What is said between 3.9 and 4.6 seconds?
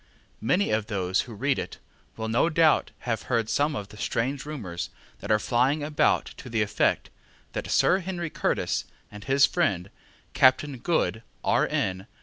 strange